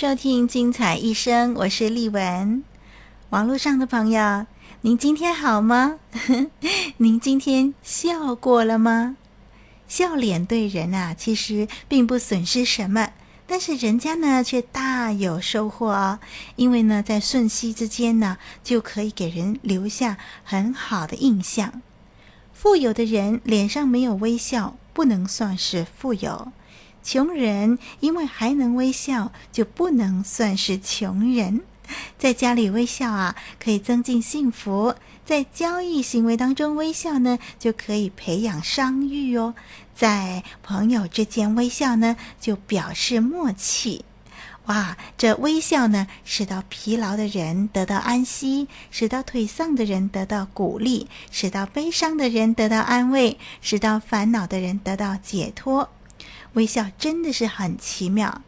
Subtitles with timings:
[0.00, 2.62] 收听《精彩一生》，我是丽文。
[3.30, 4.46] 网络上的朋友，
[4.82, 5.98] 您今天好吗？
[6.98, 9.16] 您今天笑过了吗？
[9.88, 13.10] 笑脸对人啊，其实并不损失什么，
[13.48, 16.20] 但是人家呢却大有收获哦。
[16.54, 21.82] 因为呢，在瞬息之间呢，就可以给人留下很好的印象。
[22.52, 26.52] 富有的人脸上没有微笑，不能算是富有。
[27.10, 31.62] 穷人因为还能微笑，就不能算是穷人。
[32.18, 39.54] 在家里微笑啊，可以增进幸福；在交易行为当中微笑呢，就可以培养商誉哦。
[39.94, 44.04] 在朋友之间微笑呢，就表示默契。
[44.66, 55.88] 哇，这微笑呢，使到疲劳的人得到安息，使到颓丧的人得到鼓励，使到悲伤的人得到安慰，使到烦恼的人得到解脱。
[56.58, 58.42] 微笑真的是很奇妙，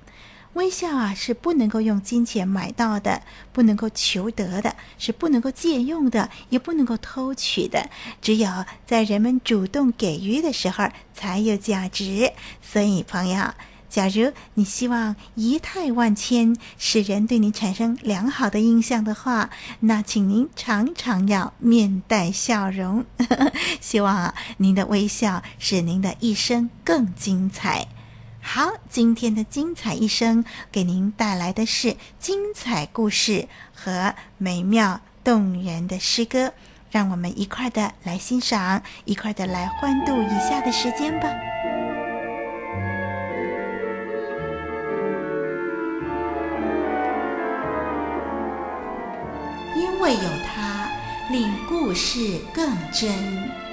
[0.54, 7.88] 微笑啊是不能够用金钱买到的，不能够求得的，是不能够借用的，也不能够偷取的。
[8.20, 8.50] 只有
[8.84, 12.32] 在人们主动给予的时候才有价值。
[12.60, 13.54] 所以，朋友，
[13.88, 23.04] 假如你希望仪态万千，使人对你产生良好的印象的话，那请您常常要面带笑容。
[23.80, 27.86] 希望啊，您的微笑使您的一生更精彩。
[28.52, 36.52] 好，今天的精彩一生给您带来的是精彩故事和美妙动人的诗歌，
[36.90, 41.28] 让我们一块的来欣赏，一块的来欢度以下的时间吧。
[49.76, 50.90] 因为有他，
[51.30, 53.12] 令故事更真；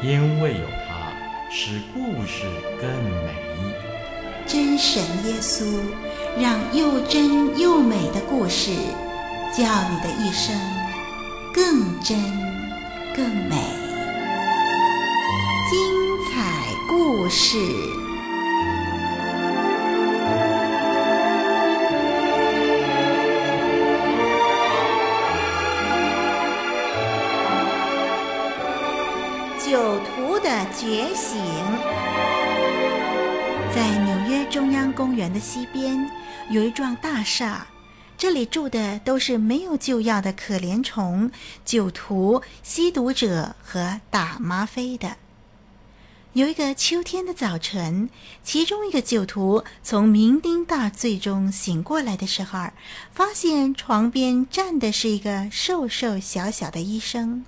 [0.04, 1.12] 因为有他，
[1.50, 2.44] 使故事
[2.80, 2.88] 更
[3.26, 3.87] 美。
[4.48, 5.66] 真神耶稣，
[6.40, 8.72] 让又真又美的故事，
[9.52, 10.56] 叫你的一生
[11.54, 12.18] 更真
[13.14, 13.58] 更美。
[15.70, 15.78] 精
[16.32, 17.58] 彩故事，
[29.60, 31.38] 酒徒的觉醒，
[35.40, 36.10] 西边
[36.50, 37.68] 有一幢大厦，
[38.18, 41.32] 这里住的都是没有救药的可怜虫、
[41.64, 45.18] 酒徒、吸毒者和打吗啡的。
[46.34, 48.10] 有一个秋天的早晨，
[48.44, 52.70] 其中一个酒徒从酩酊大醉中醒过来的时候，
[53.12, 57.44] 发现床边站的是一个瘦瘦小小的医生。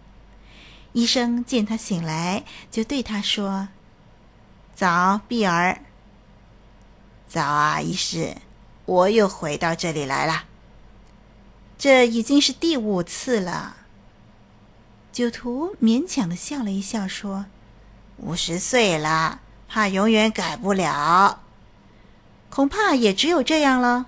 [0.93, 3.67] 医生见他醒来，就对他说
[4.73, 5.81] ：“早，碧儿。”
[7.29, 8.35] 早啊，医师，
[8.85, 10.45] 我又回到这里来了。
[11.77, 13.77] 这已经是第五次了。
[15.11, 17.45] 酒徒勉强的笑了一笑，说
[18.17, 21.41] ：“五十岁了，怕永远改不了，
[22.49, 24.07] 恐怕也只有这样了。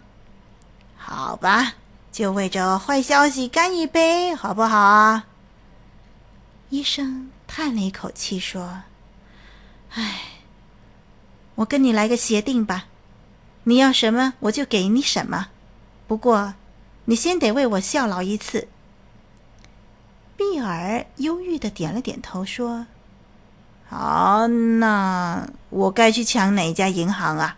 [0.97, 1.75] 好吧，
[2.11, 5.27] 就为这坏消息干一杯，好不好啊？”
[6.69, 8.81] 医生叹了一口气，说
[9.93, 10.22] ：“唉，
[11.53, 12.87] 我跟你来个协定吧。”
[13.63, 15.49] 你要什么，我就给你什么。
[16.08, 16.55] 不过，
[17.05, 18.67] 你先得为我效劳一次。
[20.35, 22.87] 碧儿忧郁的点了点头，说
[23.87, 27.58] ：“好，那我该去抢哪家银行啊？”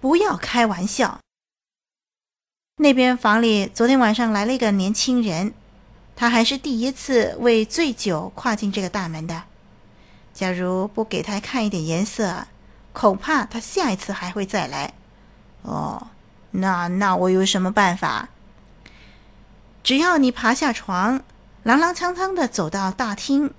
[0.00, 1.20] 不要开玩笑。
[2.76, 5.52] 那边房里昨天晚上来了一个年轻人，
[6.16, 9.44] 他还是第一次为醉酒跨进这个大门的。
[10.32, 12.46] 假如不给他看一点颜色，
[12.92, 14.92] 恐怕他下一次还会再来。
[15.62, 16.08] 哦，
[16.52, 18.28] 那那我有什么办法？
[19.82, 21.20] 只要你爬下床，
[21.64, 23.52] 踉踉跄跄的走到大厅，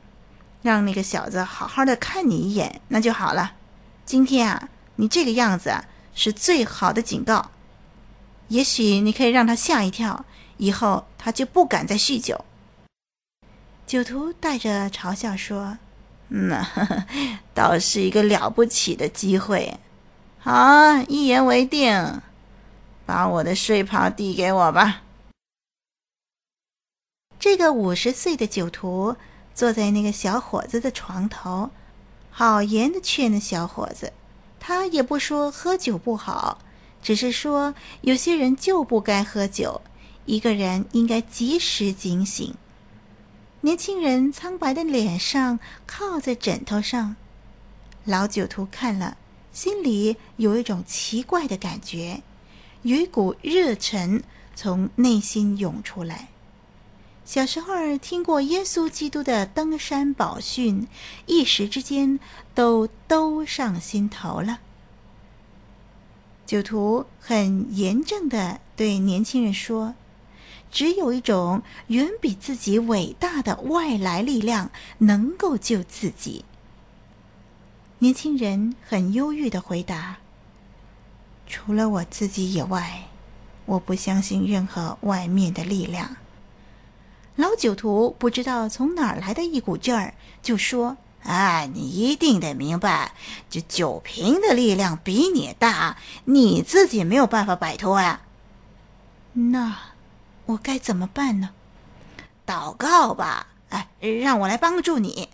[0.61, 3.53] 让那个小子好好的看你一眼，那就好了。
[4.05, 7.51] 今天啊，你这个样子啊，是最好的警告。
[8.49, 10.25] 也许你可以让他吓一跳，
[10.57, 12.43] 以后他就不敢再酗酒。”
[13.87, 15.77] 酒徒带着嘲笑说
[16.33, 16.49] ：“嗯，
[17.53, 19.77] 倒是一个了不起的机会。
[20.39, 20.53] 好，
[21.09, 22.21] 一言为定，
[23.05, 25.03] 把我的睡袍递给我吧。”
[27.37, 29.15] 这个五十岁的酒徒
[29.53, 31.69] 坐在那个小伙子的床头，
[32.29, 34.13] 好言的劝那小伙子。
[34.59, 36.59] 他也不说喝酒不好，
[37.01, 39.81] 只是说有些人就不该喝酒，
[40.25, 42.55] 一个人应该及时警醒。
[43.63, 47.15] 年轻人苍白的脸上靠在枕头上，
[48.05, 49.17] 老酒徒看了，
[49.53, 52.23] 心里有一种奇怪的感觉，
[52.81, 54.23] 有一股热忱
[54.55, 56.29] 从内心涌出来。
[57.23, 60.87] 小时候听过耶稣基督的登山宝训，
[61.27, 62.19] 一时之间
[62.55, 64.59] 都都上心头了。
[66.47, 69.93] 酒徒很严正地对年轻人说。
[70.71, 76.45] 只有一种远比自己伟大的外来力量能够救自己。
[77.99, 80.17] 年轻人很忧郁的回答
[81.45, 83.03] ：“除了我自己以外，
[83.65, 86.15] 我不相信任何外面的力量。”
[87.35, 93.13] 老酒徒不知道从哪儿来的一股劲儿，就说：“啊，你一定得明白，
[93.49, 98.21] 这酒瓶的力量比你大，你自己没有办法摆脱呀。”
[99.33, 99.90] 那。
[100.51, 101.51] 我该怎么办呢？
[102.45, 105.29] 祷告吧，哎，让我来帮助你。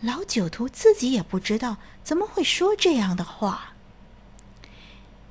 [0.00, 3.74] 老酒徒自己也不知道怎么会说这样的话。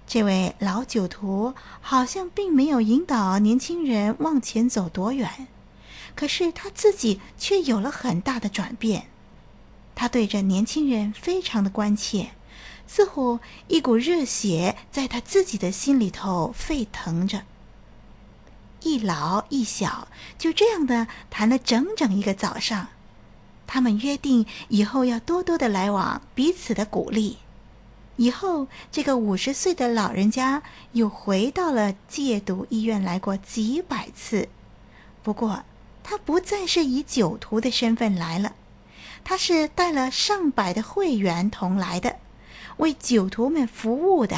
[0.05, 5.47] 这位老酒徒好像并没有引导年轻人往前走多远，
[6.15, 9.07] 可是他自己却有了很大的转变。
[9.95, 12.31] 他对着年轻人非常的关切，
[12.87, 17.43] 似乎一股热血在他自己的心里头沸腾着。
[18.81, 22.87] 一老一小就这样的谈了整整一个早上，
[23.67, 27.37] 他们约定以后要多多的来往，彼此的鼓励。
[28.15, 34.49] 以后，这个五十岁的老人家又回到了戒毒医院来过几百次，
[35.23, 35.63] 不过
[36.03, 38.55] 他不再是以酒徒的身份来了，
[39.23, 42.17] 他是带了上百的会员同来的，
[42.77, 44.37] 为酒徒们服务的。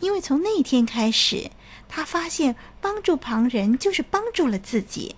[0.00, 1.50] 因为从那天开始。
[1.94, 5.14] 他发现帮助旁人就是帮助了自己。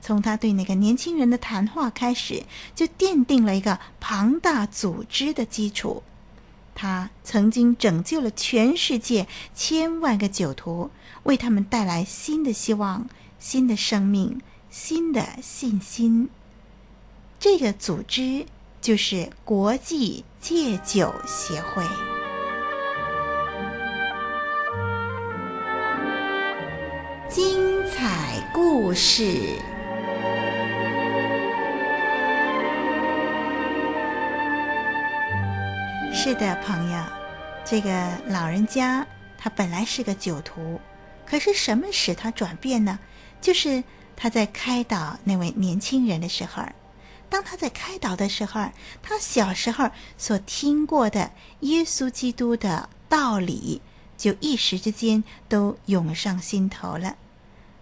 [0.00, 2.44] 从他对那个年轻人的谈话开始，
[2.76, 6.04] 就奠定了一个庞大组织的基础。
[6.76, 10.92] 他曾经拯救了全世界千万个酒徒，
[11.24, 13.08] 为他们带来新的希望、
[13.40, 16.30] 新的生命、新的信心。
[17.40, 18.46] 这个组织
[18.80, 21.82] 就是国际戒酒协会。
[27.36, 29.58] 精彩故事。
[36.14, 37.04] 是的，朋友，
[37.62, 39.06] 这个老人家
[39.36, 40.80] 他本来是个酒徒，
[41.26, 42.98] 可是什么使他转变呢？
[43.42, 43.84] 就是
[44.16, 46.62] 他在开导那位年轻人的时候，
[47.28, 48.64] 当他在开导的时候，
[49.02, 51.30] 他小时候所听过的
[51.60, 53.82] 耶稣基督的道理。
[54.16, 57.14] 就一时之间都涌上心头了，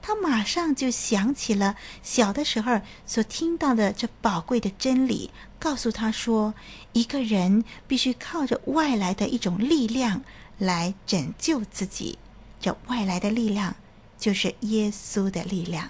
[0.07, 6.53] 他马上就想起了小的时候所听到的这宝贵的真理，告诉他说，
[6.93, 10.21] 一个人必须靠着外来的一种力量
[10.59, 12.19] 来拯救自己，
[12.61, 13.75] 这外来的力量
[14.19, 15.89] 就是耶稣的力量。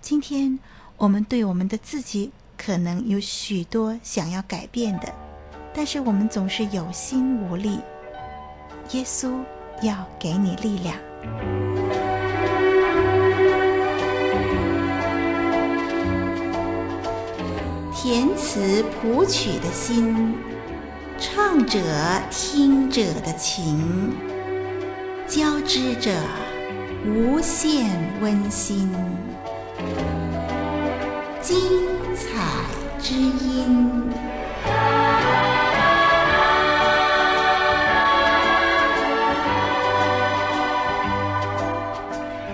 [0.00, 0.58] 今天
[0.96, 5.14] 我们对我们的自己可能有许多想要改变的，
[5.72, 7.78] 但是我们总是有心无力。
[8.90, 9.32] 耶稣
[9.80, 10.98] 要给你力量，
[18.02, 20.34] 填词谱曲的心，
[21.20, 21.78] 唱者
[22.32, 24.12] 听者的情，
[25.28, 26.10] 交织着
[27.06, 27.88] 无限
[28.20, 28.92] 温馨，
[31.40, 31.56] 精
[32.16, 32.42] 彩
[33.00, 34.10] 之音。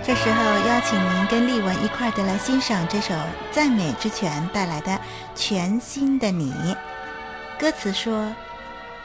[0.02, 3.12] 这时候，邀请您跟丽文一块儿的来欣赏这首
[3.50, 4.96] 赞美之泉带来的
[5.34, 6.54] 全新的你。
[7.58, 8.32] 歌词说：“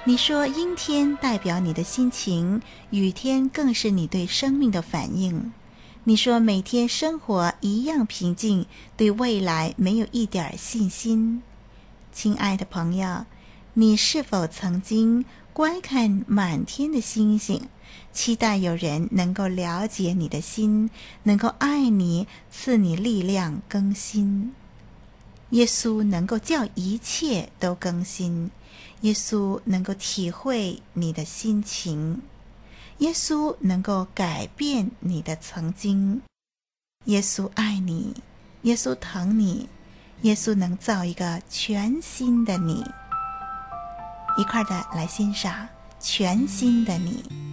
[0.06, 2.62] 你说阴天代表你的心情，
[2.92, 5.52] 雨天更是你对生命的反应。
[6.04, 11.42] 你说每天生活一样平静，对未来没有一点信心。
[12.12, 13.26] 亲爱的朋友，
[13.74, 17.68] 你是否曾经观看满天的星星？”
[18.12, 20.90] 期待有人能够了解你的心，
[21.24, 24.54] 能够爱你，赐你力量更新。
[25.50, 28.50] 耶稣能够叫一切都更新，
[29.02, 32.22] 耶稣能够体会你的心情，
[33.00, 36.22] 耶稣能够改变你的曾经。
[37.06, 38.16] 耶稣爱你，
[38.64, 39.68] 耶稣疼你，
[40.22, 42.84] 耶稣能造一个全新的你。
[44.38, 45.68] 一块的来欣赏
[46.00, 47.53] 全新的你。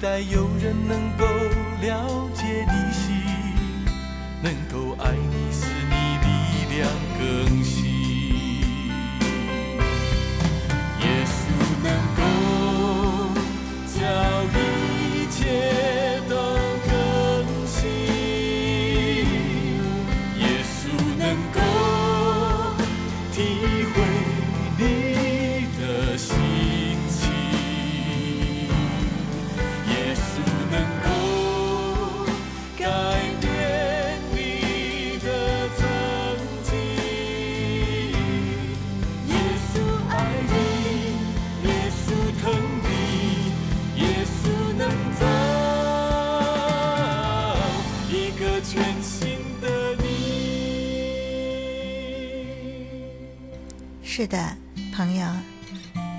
[0.00, 1.26] 待有人能够
[1.82, 3.14] 了解你心，
[4.42, 6.88] 能够爱你，使你力量
[7.18, 7.79] 更新。
[54.20, 54.54] 是的，
[54.94, 55.26] 朋友，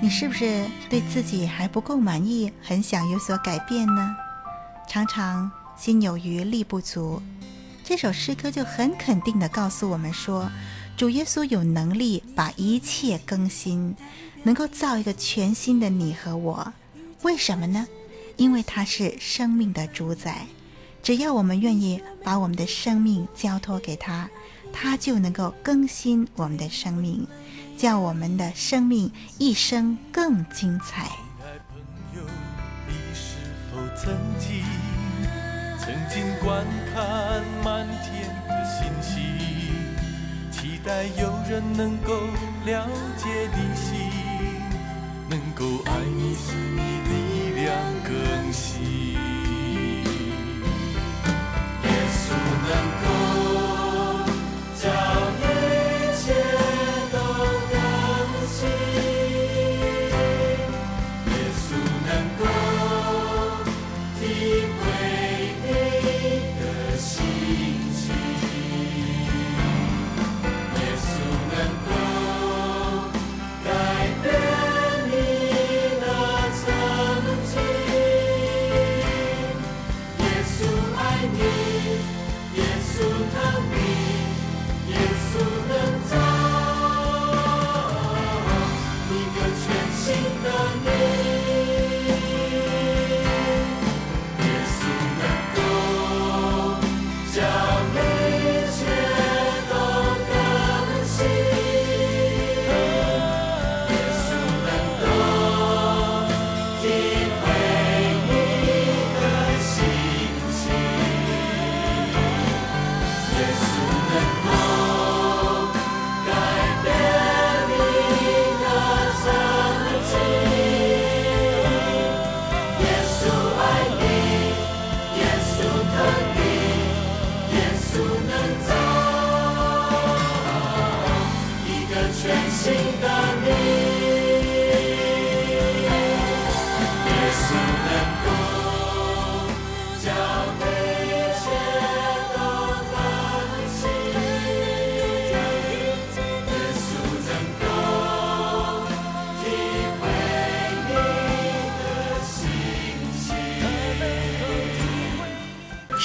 [0.02, 4.16] 你是不是对自己还不够满意，很想有所改变呢？
[4.88, 7.22] 常常心有余力不足，
[7.84, 10.50] 这首诗歌就很肯定地告诉我们说，
[10.96, 13.94] 主耶稣有能力把一切更新，
[14.42, 16.72] 能够造一个全新的你和我。
[17.22, 17.86] 为什么呢？
[18.36, 20.44] 因为他是生命的主宰，
[21.04, 24.28] 只要我们愿意把我们的生命交托给他，
[24.72, 27.24] 他就能够更新我们的生命。
[27.82, 31.10] 叫我们的生命一生更精彩。
[31.68, 31.80] 朋
[32.14, 32.22] 友，
[32.86, 33.34] 你是
[33.66, 34.62] 否曾经
[35.80, 39.18] 曾经观看满天的星星，
[40.52, 42.20] 期待有人能够
[42.64, 43.98] 了解你心，
[45.28, 49.11] 能够爱你，使你力量更新。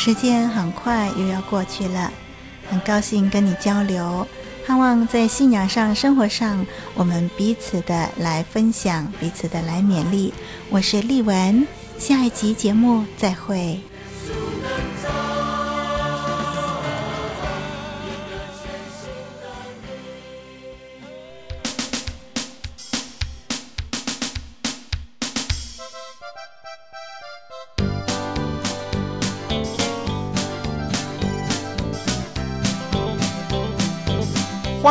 [0.08, 2.10] 时间很快又要过去了，
[2.70, 4.26] 很高兴跟你交流，
[4.66, 10.34] 盼望在信仰上、生活上，我们彼此的来分享，彼此的来勉励。
[10.70, 11.68] 我是丽文，
[12.00, 13.82] 下一集节目再会。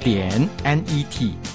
[0.00, 1.49] 点 n e t。